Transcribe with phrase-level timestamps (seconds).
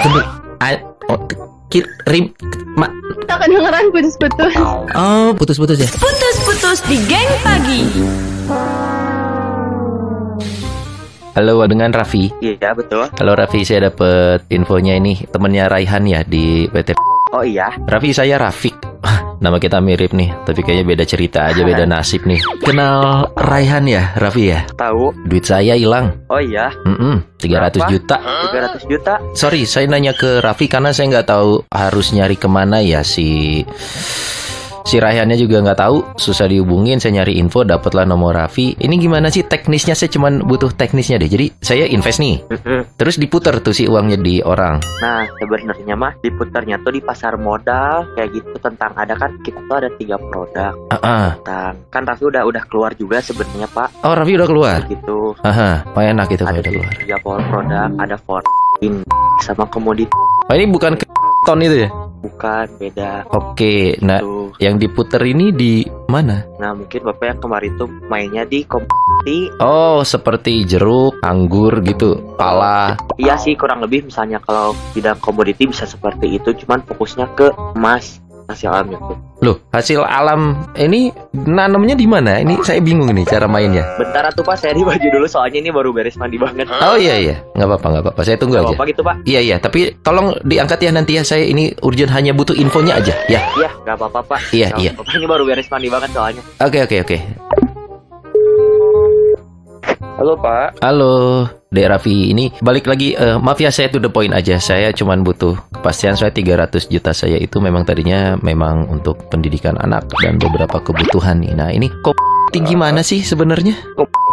[0.00, 0.20] Tunggu.
[0.58, 1.18] A- oh,
[1.68, 2.30] kir, rim,
[2.74, 2.88] ma,
[3.24, 4.52] Tak kedengeran putus-putus.
[4.94, 5.88] oh, putus-putus ya.
[5.92, 7.80] Putus-putus di geng pagi.
[11.36, 12.34] Halo, dengan Raffi.
[12.42, 13.06] Iya betul.
[13.14, 16.98] Halo Raffi, saya dapat infonya ini temennya Raihan ya di PT.
[17.30, 17.70] Oh iya.
[17.86, 18.87] Raffi, saya Rafik.
[19.38, 22.42] Nama kita mirip nih, tapi kayaknya beda cerita aja, beda nasib nih.
[22.58, 24.66] Kenal Raihan ya, Raffi ya?
[24.74, 25.14] Tahu.
[25.30, 26.10] Duit saya hilang.
[26.26, 26.74] Oh iya.
[26.82, 27.86] Mm 300 Berapa?
[27.86, 28.16] juta.
[28.18, 29.14] 300 juta.
[29.30, 33.62] Sorry, saya nanya ke Raffi karena saya nggak tahu harus nyari ke mana ya si
[34.88, 36.96] si Raihannya juga nggak tahu, susah dihubungin.
[36.96, 38.72] Saya nyari info, dapatlah nomor Raffi.
[38.74, 39.92] Ini gimana sih teknisnya?
[39.92, 41.28] Saya cuman butuh teknisnya deh.
[41.28, 42.40] Jadi saya invest nih,
[42.96, 44.80] terus diputar tuh si uangnya di orang.
[44.98, 49.76] Nah sebenarnya mah diputarnya tuh di pasar modal kayak gitu tentang ada kan kita tuh
[49.76, 51.28] ada tiga produk Ah, ah.
[51.36, 54.78] tentang kan Raffi udah udah keluar juga sebenarnya Pak oh Raffi udah keluar.
[54.86, 56.90] gitu Aha, oh enak itu kalau ada udah keluar.
[56.96, 58.40] tiga produk ada for
[58.80, 59.02] in
[59.38, 60.14] sama komoditi
[60.48, 61.04] Oh ini bukan ke
[61.44, 61.88] ton itu ya?
[62.18, 64.50] Bukan beda Oke, nah tuh.
[64.58, 66.42] yang diputer ini di mana?
[66.58, 72.96] Nah mungkin bapak yang kemarin tuh mainnya di komoditi Oh, seperti jeruk, anggur gitu, pala.
[73.18, 78.18] Iya sih kurang lebih misalnya kalau bidang komoditi bisa seperti itu cuman fokusnya ke emas
[78.48, 79.27] hasil alamnya tuh.
[79.38, 82.42] Loh, hasil alam ini nanamnya di mana?
[82.42, 83.86] Ini saya bingung nih cara mainnya.
[83.94, 86.66] Bentar tuh Pak saya di baju dulu soalnya ini baru beres mandi banget.
[86.66, 88.20] Oh iya iya, nggak apa-apa nggak apa-apa.
[88.26, 88.74] Saya tunggu Gak aja.
[88.74, 89.14] apa gitu Pak.
[89.22, 91.22] Iya iya, tapi tolong diangkat ya nanti ya.
[91.22, 93.14] Saya ini urgent hanya butuh infonya aja.
[93.30, 94.40] Ya, Iya gak apa-apa Pak.
[94.50, 94.90] Iya, Nggak iya.
[94.98, 95.10] apa-apa.
[95.14, 96.42] Ini baru beres mandi banget soalnya.
[96.58, 97.16] oke oke oke.
[100.18, 100.82] Halo Pak.
[100.82, 102.34] Halo, Dek Raffi.
[102.34, 103.14] Ini balik lagi.
[103.14, 104.58] eh, maaf ya, saya to the point aja.
[104.58, 110.10] Saya cuman butuh kepastian saya 300 juta saya itu memang tadinya memang untuk pendidikan anak
[110.18, 111.46] dan beberapa kebutuhan.
[111.54, 112.18] Nah ini kok
[112.50, 113.78] tinggi mana sih sebenarnya?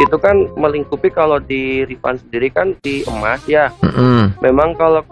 [0.00, 3.68] itu kan melingkupi kalau di Rifan sendiri kan di emas ya.
[3.84, 4.32] Mm-mm.
[4.40, 5.04] Memang kalau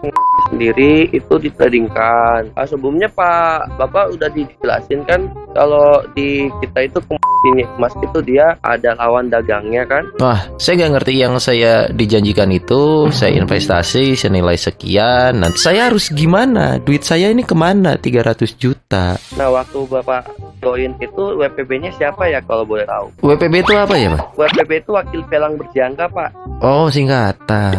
[0.49, 2.49] sendiri itu ditradingkan.
[2.57, 6.99] Ah, sebelumnya Pak Bapak udah dijelasin kan kalau di kita itu
[7.47, 10.03] ini emas itu dia ada lawan dagangnya kan.
[10.19, 13.07] Wah, saya nggak ngerti yang saya dijanjikan itu.
[13.13, 15.39] Saya investasi senilai sekian.
[15.39, 16.77] Nanti saya harus gimana?
[16.81, 17.95] Duit saya ini ke mana?
[17.95, 19.15] 300 juta.
[19.39, 20.27] Nah waktu Bapak
[20.59, 23.07] join itu WPB-nya siapa ya kalau boleh tahu?
[23.23, 24.35] WPB itu apa ya, Pak?
[24.35, 26.29] WPB itu wakil pelang berjangka Pak.
[26.59, 27.71] Oh, singkatan.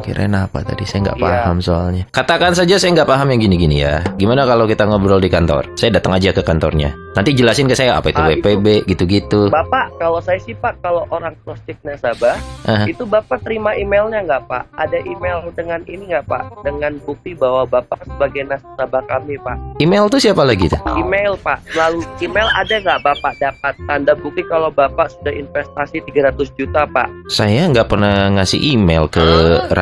[0.00, 0.82] Kirain apa tadi?
[0.82, 1.24] Saya nggak Iya.
[1.24, 2.02] paham soalnya.
[2.10, 4.00] Katakan saja saya nggak paham yang gini-gini ya.
[4.16, 5.68] Gimana kalau kita ngobrol di kantor?
[5.74, 6.92] Saya datang aja ke kantornya.
[7.12, 9.48] Nanti jelasin ke saya apa itu Ah, WPB gitu-gitu.
[9.48, 12.84] Bapak kalau saya sih Pak kalau orang cross check nasabah Aha.
[12.84, 14.68] itu Bapak terima emailnya nggak Pak?
[14.76, 16.42] Ada email dengan ini nggak Pak?
[16.60, 19.56] Dengan bukti bahwa Bapak sebagai nasabah kami Pak.
[19.78, 20.76] Email tuh siapa lagi tuh?
[20.94, 21.64] Email Pak.
[21.72, 27.08] Lalu email ada nggak Bapak dapat tanda bukti kalau Bapak sudah investasi 300 juta Pak?
[27.26, 29.24] Saya nggak pernah ngasih email ke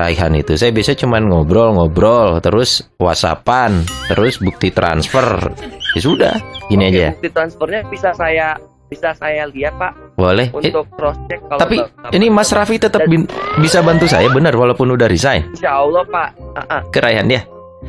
[0.04, 0.52] Raihan itu.
[0.60, 5.48] Saya biasa cuman ngobrol-ngobrol, terus WhatsAppan, terus bukti transfer.
[5.96, 6.34] Ya sudah,
[6.68, 7.08] gini Oke, aja.
[7.16, 10.52] Bukti transfernya bisa saya bisa saya lihat Pak Boleh.
[10.52, 13.26] Eh, untuk cross check kalau tapi Bapak- ini Mas Raffi tetap bin-
[13.58, 16.28] bisa bantu saya benar walaupun udah resign Insya Allah Pak.
[16.54, 16.80] Ah, ah.
[16.92, 17.42] ke Raihan ya.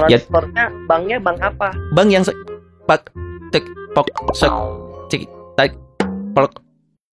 [0.09, 0.17] Ya.
[0.17, 1.69] Transfernya banknya bank apa?
[1.93, 2.23] Bang yang
[2.89, 3.11] pak
[3.51, 4.51] tek pok sek
[5.11, 5.21] cik
[5.55, 5.71] tak
[6.33, 6.51] pok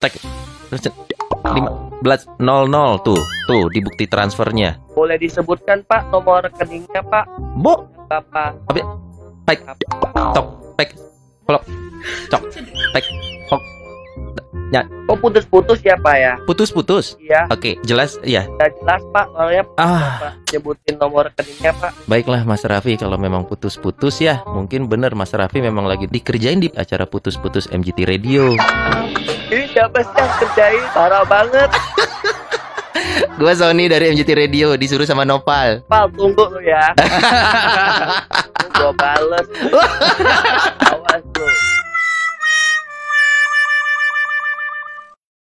[0.00, 0.12] tek
[1.52, 1.70] terus lima
[2.00, 4.80] belas nol nol tuh tuh di bukti transfernya.
[4.96, 7.28] Boleh disebutkan Pak nomor rekeningnya Pak?
[7.60, 8.56] Bo Bapak
[9.46, 9.58] pek
[10.32, 10.46] tok
[10.76, 10.90] pek
[11.44, 11.62] plok
[12.28, 12.42] cok
[12.92, 13.04] pek
[13.48, 13.62] pok
[15.12, 16.32] Oh putus-putus ya Pak ya?
[16.48, 17.20] putus-putus.
[17.20, 18.48] Iya, Oke, jelas ya.
[18.56, 19.28] jelas Pak.
[19.36, 21.92] Soalnya Ah, Pak nyebutin nomor rekeningnya Pak.
[22.08, 24.40] baiklah Mas Raffi kalau memang putus-putus ya.
[24.48, 28.56] Mungkin benar Mas Raffi memang lagi dikerjain di acara putus-putus MGT Radio.
[29.52, 30.84] Ini siapa sih yang kerjain?
[30.92, 31.70] Parah banget.
[33.40, 35.80] Gua Sony dari MGT Radio disuruh sama Nopal.
[35.88, 36.92] Pal, tunggu lu ya.
[38.78, 39.48] Gua bales.